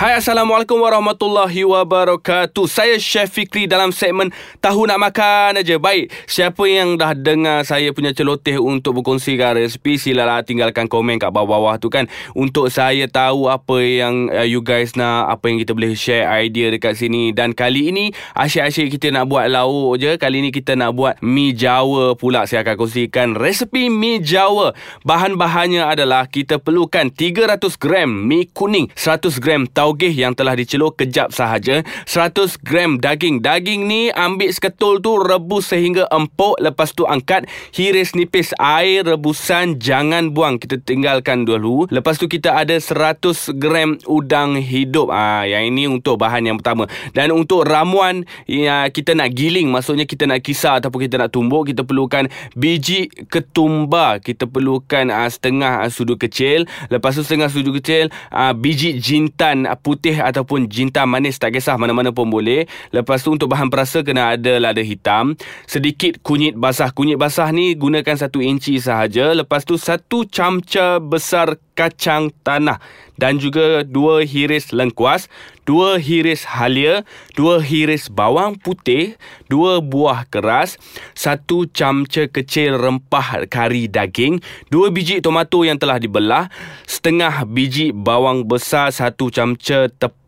[0.00, 2.64] Hai Assalamualaikum warahmatullahi wabarakatuh.
[2.64, 4.32] Saya Chef Fikri dalam segmen
[4.64, 5.76] Tahu Nak Makan aja.
[5.76, 11.28] Baik, siapa yang dah dengar saya punya celoteh Untuk berkongsikan resipi Silalah tinggalkan komen kat
[11.28, 12.08] bawah-bawah tu kan.
[12.32, 16.72] Untuk saya tahu apa yang uh, you guys nak Apa yang kita boleh share idea
[16.72, 17.36] dekat sini.
[17.36, 18.08] Dan kali ini
[18.40, 20.16] asyik-asyik kita nak buat lauk je.
[20.16, 22.48] Kali ini kita nak buat mi jawa pula.
[22.48, 24.72] Saya akan kongsikan resipi mi jawa.
[25.04, 30.94] Bahan-bahannya adalah Kita perlukan 300 gram mi kuning 100 gram tahu tauge yang telah dicelur
[30.94, 31.82] kejap sahaja.
[32.06, 33.42] 100 gram daging.
[33.42, 36.62] Daging ni ambil seketul tu rebus sehingga empuk.
[36.62, 37.50] Lepas tu angkat.
[37.74, 39.82] Hiris nipis air rebusan.
[39.82, 40.62] Jangan buang.
[40.62, 41.90] Kita tinggalkan dulu.
[41.90, 45.10] Lepas tu kita ada 100 gram udang hidup.
[45.10, 46.86] Ah yang ini untuk bahan yang pertama.
[47.10, 49.74] Dan untuk ramuan ya, kita nak giling.
[49.74, 54.22] Maksudnya kita nak kisar ataupun kita nak tumbuk kita perlukan biji ketumbar.
[54.22, 56.70] Kita perlukan uh, setengah uh, sudu kecil.
[56.86, 62.12] Lepas tu setengah sudu kecil uh, biji jintan putih ataupun jintan manis tak kisah mana-mana
[62.12, 62.68] pun boleh.
[62.92, 66.92] Lepas tu untuk bahan perasa kena ada lada hitam, sedikit kunyit basah.
[66.92, 69.32] Kunyit basah ni gunakan satu inci sahaja.
[69.32, 72.76] Lepas tu satu camca besar kacang tanah
[73.16, 75.32] dan juga dua hiris lengkuas,
[75.64, 79.16] dua hiris halia, dua hiris bawang putih,
[79.48, 80.76] dua buah keras,
[81.16, 86.52] satu camca kecil rempah kari daging, dua biji tomato yang telah dibelah,
[86.84, 90.19] setengah biji bawang besar, satu camca tepung,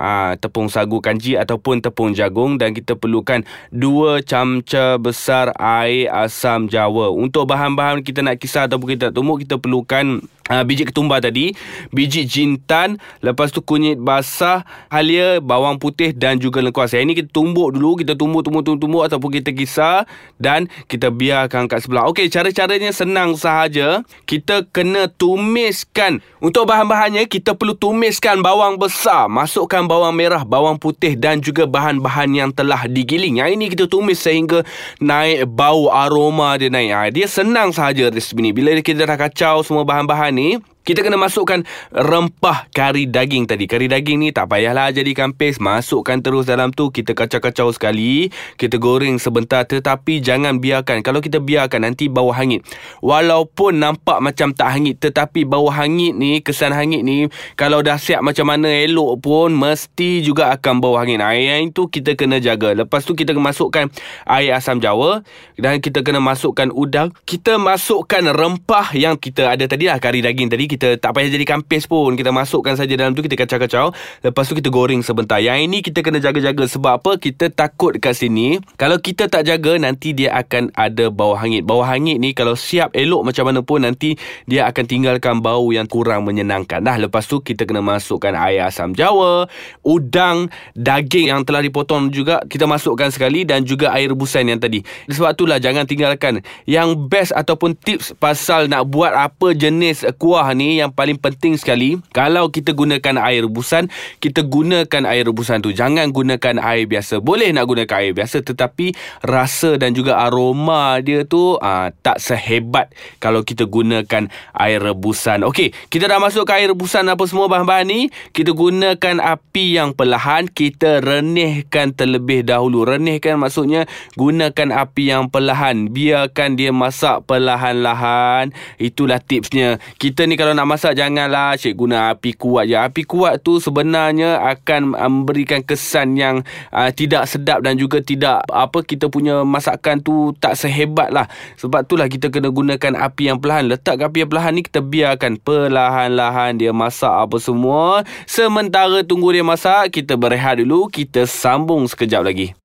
[0.00, 6.70] aa, tepung sagu kanji ataupun tepung jagung dan kita perlukan dua camca besar air asam
[6.72, 7.12] jawa.
[7.12, 11.54] Untuk bahan-bahan kita nak kisar ataupun kita nak tumbuk, kita perlukan Uh, biji ketumbar tadi
[11.94, 16.90] Biji jintan Lepas tu kunyit basah Halia Bawang putih Dan juga lengkuas.
[16.90, 20.10] Yang ini kita tumbuk dulu Kita tumbuk, tumbuk, tumbuk, tumbuk Ataupun kita kisar
[20.42, 22.10] Dan kita biarkan kat sebelah.
[22.10, 24.02] Okey, cara-caranya senang sahaja.
[24.26, 26.18] Kita kena tumiskan.
[26.42, 32.30] Untuk bahan-bahannya Kita perlu tumiskan bawang besar Masukkan bawang merah Bawang putih Dan juga bahan-bahan
[32.30, 33.42] yang telah digiling.
[33.42, 34.62] Yang ini kita tumis sehingga
[35.02, 36.90] Naik bau aroma dia naik.
[36.94, 41.20] Ha, Dia senang sahaja resipi ni Bila kita dah kacau semua bahan-bahan ni kita kena
[41.20, 41.60] masukkan
[41.92, 43.68] rempah kari daging tadi.
[43.68, 45.60] Kari daging ni tak payahlah jadikan paste.
[45.60, 46.88] Masukkan terus dalam tu.
[46.88, 48.32] Kita kacau-kacau sekali.
[48.56, 49.68] Kita goreng sebentar.
[49.68, 51.04] Tetapi jangan biarkan.
[51.04, 52.64] Kalau kita biarkan nanti bau hangit.
[53.04, 54.96] Walaupun nampak macam tak hangit.
[54.96, 57.28] Tetapi bau hangit ni, kesan hangit ni.
[57.60, 59.52] Kalau dah siap macam mana elok pun.
[59.52, 61.20] Mesti juga akan bau hangit.
[61.20, 62.72] Air yang itu kita kena jaga.
[62.72, 63.92] Lepas tu kita masukkan
[64.24, 65.20] air asam jawa.
[65.60, 67.12] Dan kita kena masukkan udang.
[67.28, 70.00] Kita masukkan rempah yang kita ada tadi lah.
[70.00, 72.14] Kari daging tadi kita tak payah jadikan paste pun.
[72.14, 73.90] Kita masukkan saja dalam tu kita kacau-kacau.
[74.22, 75.42] Lepas tu kita goreng sebentar.
[75.42, 77.18] Yang ini kita kena jaga-jaga sebab apa?
[77.18, 81.66] Kita takut kat sini kalau kita tak jaga nanti dia akan ada bau hangit.
[81.66, 84.14] Bau hangit ni kalau siap elok macam mana pun nanti
[84.46, 86.78] dia akan tinggalkan bau yang kurang menyenangkan.
[86.84, 89.48] Dah lepas tu kita kena masukkan air asam jawa
[89.80, 94.84] udang daging yang telah dipotong juga kita masukkan sekali dan juga air rebusan yang tadi.
[95.08, 100.59] Sebab itulah jangan tinggalkan yang best ataupun tips pasal nak buat apa jenis kuah ni
[100.60, 101.96] ni yang paling penting sekali.
[102.12, 103.88] Kalau kita gunakan air rebusan
[104.20, 105.72] kita gunakan air rebusan tu.
[105.72, 107.24] Jangan gunakan air biasa.
[107.24, 108.92] Boleh nak gunakan air biasa tetapi
[109.24, 115.40] rasa dan juga aroma dia tu aa, ah, tak sehebat kalau kita gunakan air rebusan.
[115.48, 118.00] Okey kita dah masuk ke air rebusan apa semua bahan-bahan ni?
[118.34, 122.84] Kita gunakan api yang perlahan kita renihkan terlebih dahulu.
[122.84, 123.86] Renihkan maksudnya
[124.18, 125.88] gunakan api yang perlahan.
[125.88, 128.52] Biarkan dia masak perlahan-lahan.
[128.76, 129.78] Itulah tipsnya.
[129.96, 132.74] Kita ni kalau kalau nak masak janganlah cik guna api kuat je.
[132.74, 136.42] Api kuat tu sebenarnya akan memberikan kesan yang
[136.74, 141.30] uh, tidak sedap dan juga tidak apa kita punya masakan tu tak sehebat lah.
[141.54, 143.70] Sebab itulah kita kena gunakan api yang perlahan.
[143.70, 148.02] Letak api yang perlahan ni kita biarkan perlahan-lahan dia masak apa semua.
[148.26, 150.90] Sementara tunggu dia masak, kita berehat dulu.
[150.90, 152.59] Kita sambung sekejap lagi.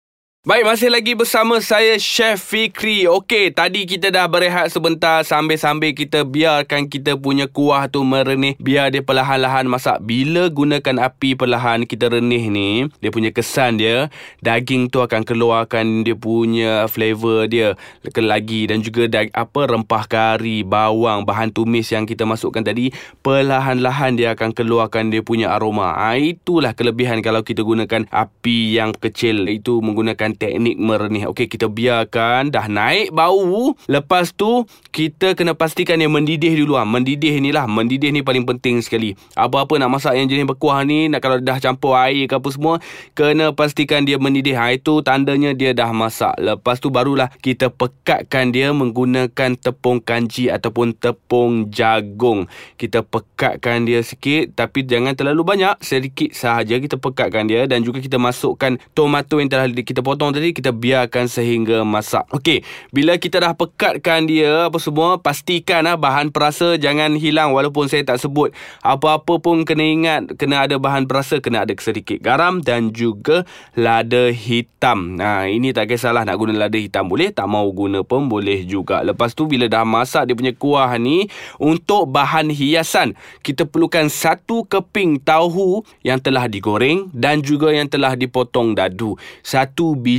[0.46, 3.10] Baik, masih lagi bersama saya Chef Fikri.
[3.10, 8.54] Okey, tadi kita dah berehat sebentar sambil-sambil kita biarkan kita punya kuah tu merenih.
[8.62, 10.06] Biar dia perlahan-lahan masak.
[10.06, 14.14] Bila gunakan api perlahan kita renih ni, dia punya kesan dia,
[14.46, 17.74] daging tu akan keluarkan dia punya flavor dia
[18.14, 22.94] lagi dan juga apa rempah kari, bawang, bahan tumis yang kita masukkan tadi,
[23.26, 25.98] perlahan-lahan dia akan keluarkan dia punya aroma.
[25.98, 29.50] Ha, itulah kelebihan kalau kita gunakan api yang kecil.
[29.50, 31.26] Itu menggunakan teknik merenih.
[31.32, 33.74] Okey, kita biarkan dah naik bau.
[33.88, 36.76] Lepas tu, kita kena pastikan dia mendidih dulu.
[36.76, 36.84] Ha.
[36.84, 37.68] Mendidih ni lah.
[37.68, 39.16] Mendidih ni paling penting sekali.
[39.34, 42.80] Apa-apa nak masak yang jenis berkuah ni, nak kalau dah campur air ke apa semua,
[43.18, 44.56] kena pastikan dia mendidih.
[44.56, 46.36] Ha, itu tandanya dia dah masak.
[46.40, 52.48] Lepas tu barulah kita pekatkan dia menggunakan tepung kanji ataupun tepung jagung.
[52.80, 55.76] Kita pekatkan dia sikit tapi jangan terlalu banyak.
[55.84, 60.56] Sedikit sahaja kita pekatkan dia dan juga kita masukkan tomato yang telah kita potong tadi
[60.56, 62.24] kita biarkan sehingga masak.
[62.32, 62.64] Okey,
[62.94, 68.06] bila kita dah pekatkan dia apa semua, pastikan ah bahan perasa jangan hilang walaupun saya
[68.08, 68.56] tak sebut.
[68.80, 73.44] Apa-apa pun kena ingat kena ada bahan perasa, kena ada sedikit garam dan juga
[73.76, 75.20] lada hitam.
[75.20, 79.04] Nah, ini tak kisahlah nak guna lada hitam boleh, tak mau guna pun boleh juga.
[79.04, 81.28] Lepas tu bila dah masak dia punya kuah ni
[81.60, 88.16] untuk bahan hiasan, kita perlukan satu keping tahu yang telah digoreng dan juga yang telah
[88.16, 89.20] dipotong dadu.
[89.44, 90.15] Satu biji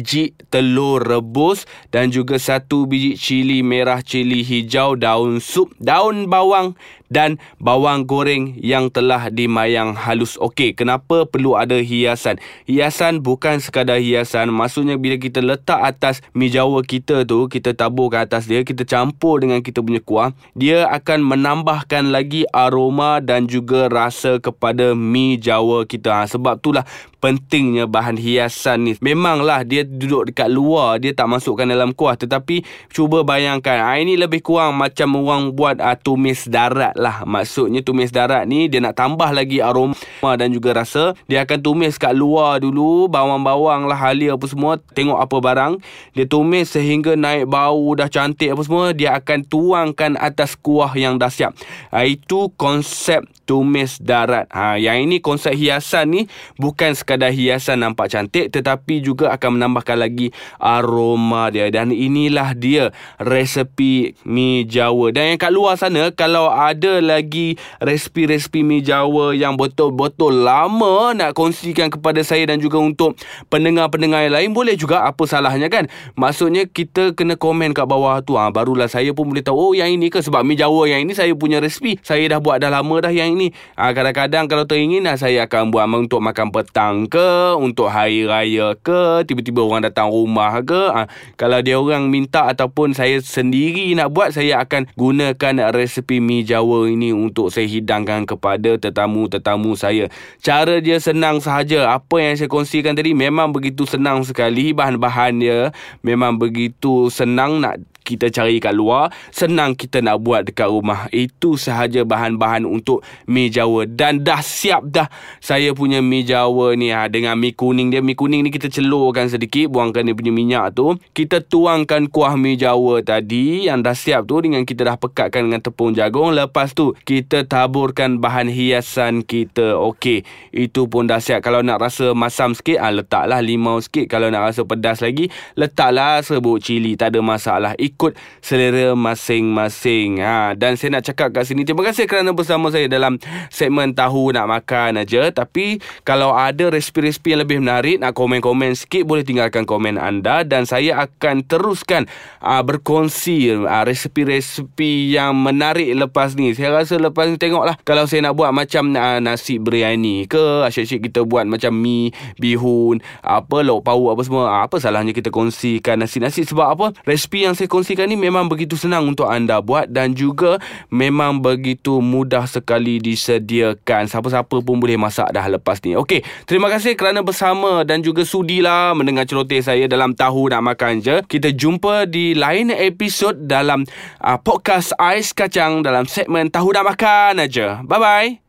[0.51, 1.65] telur rebus
[1.95, 6.75] dan juga satu biji cili merah, cili hijau, daun sup, daun bawang
[7.13, 10.35] dan bawang goreng yang telah dimayang halus.
[10.39, 12.39] Okey, kenapa perlu ada hiasan?
[12.67, 14.51] Hiasan bukan sekadar hiasan.
[14.51, 18.83] Maksudnya bila kita letak atas mi jawa kita tu, kita tabur ke atas dia, kita
[18.83, 25.39] campur dengan kita punya kuah, dia akan menambahkan lagi aroma dan juga rasa kepada mi
[25.39, 26.09] jawa kita.
[26.17, 26.83] Ha, sebab itulah
[27.21, 28.93] pentingnya bahan hiasan ni.
[29.05, 32.17] Memanglah dia duduk dekat luar, dia tak masukkan dalam kuah.
[32.17, 37.23] Tetapi cuba bayangkan, ha, ini lebih kurang macam orang buat uh, tumis darat lah.
[37.29, 39.95] Maksudnya tumis darat ni dia nak tambah lagi aroma
[40.35, 41.13] dan juga rasa.
[41.31, 44.81] Dia akan tumis kat luar dulu, bawang-bawang lah, halia apa semua.
[44.81, 45.73] Tengok apa barang.
[46.17, 48.97] Dia tumis sehingga naik bau dah cantik apa semua.
[48.97, 51.53] Dia akan tuangkan atas kuah yang dah siap.
[51.93, 54.51] Ha, itu konsep tumis darat.
[54.51, 56.23] Ha, yang ini konsep hiasan ni
[56.59, 61.71] bukan sekadar hiasan nampak cantik tetapi juga akan menambahkan lagi aroma dia.
[61.71, 62.91] Dan inilah dia
[63.23, 65.15] resepi mi Jawa.
[65.15, 71.39] Dan yang kat luar sana kalau ada lagi resepi-resepi mi Jawa yang betul-betul lama nak
[71.39, 73.15] kongsikan kepada saya dan juga untuk
[73.47, 75.07] pendengar-pendengar yang lain boleh juga.
[75.07, 75.87] Apa salahnya kan?
[76.19, 78.35] Maksudnya kita kena komen kat bawah tu.
[78.35, 80.19] Ha, barulah saya pun boleh tahu oh yang ini ke?
[80.19, 83.36] Sebab mi Jawa yang ini saya punya resepi saya dah buat dah lama dah yang
[83.37, 88.75] ini ha, kadang-kadang kalau teringin saya akan buat untuk makan petang ke untuk hari raya
[88.81, 91.07] ke tiba-tiba orang datang rumah ke ha,
[91.37, 96.89] kalau dia orang minta ataupun saya sendiri nak buat saya akan gunakan resepi mi Jawa
[96.89, 100.09] ini untuk saya hidangkan kepada tetamu-tetamu saya.
[100.41, 105.61] Cara dia senang sahaja apa yang saya kongsikan tadi memang begitu senang sekali bahan-bahan dia
[106.01, 111.11] memang begitu senang nak kita cari kat luar senang kita nak buat dekat rumah.
[111.11, 113.89] Itu sahaja bahan-bahan untuk mi jawa.
[113.91, 115.11] Dan dah siap dah.
[115.43, 117.99] Saya punya mi jawa ni ha, dengan mi kuning dia.
[117.99, 120.95] Mi kuning ni kita celurkan sedikit buangkan dia punya minyak tu.
[121.11, 125.61] Kita tuangkan kuah mi jawa tadi yang dah siap tu dengan kita dah pekatkan dengan
[125.65, 126.31] tepung jagung.
[126.37, 129.75] Lepas tu kita taburkan bahan hiasan kita.
[129.75, 130.23] Okey
[130.53, 131.43] itu pun dah siap.
[131.43, 134.07] Kalau nak rasa masam sikit ha, letaklah limau sikit.
[134.07, 136.95] Kalau nak rasa pedas lagi letaklah serbuk cili.
[136.95, 138.13] Tak ada masalah ikut
[138.45, 140.21] selera masing-masing.
[140.21, 143.17] Ha, dan saya nak cakap kat sini, terima kasih kerana bersama saya dalam
[143.49, 145.33] segmen Tahu Nak Makan aja.
[145.33, 150.45] Tapi kalau ada resipi-resipi yang lebih menarik, nak komen-komen sikit, boleh tinggalkan komen anda.
[150.45, 152.05] Dan saya akan teruskan
[152.45, 156.53] uh, berkongsi uh, resipi-resipi yang menarik lepas ni.
[156.53, 157.81] Saya rasa lepas ni tengoklah.
[157.89, 163.01] Kalau saya nak buat macam uh, nasi biryani ke, asyik-asyik kita buat macam mi, bihun,
[163.25, 164.45] apa, lauk pauk apa semua.
[164.53, 166.87] Uh, apa salahnya kita kongsikan nasi-nasi sebab apa?
[167.07, 170.59] Resipi yang saya kongsi kongsikan ni memang begitu senang untuk anda buat dan juga
[170.91, 174.11] memang begitu mudah sekali disediakan.
[174.11, 175.95] Siapa-siapa pun boleh masak dah lepas ni.
[175.95, 180.95] Okey, terima kasih kerana bersama dan juga sudilah mendengar celoteh saya dalam Tahu Nak Makan
[180.99, 181.17] Je.
[181.31, 183.87] Kita jumpa di lain episod dalam
[184.19, 187.87] uh, podcast Ais Kacang dalam segmen Tahu Nak Makan aja.
[187.87, 188.46] Bye-bye.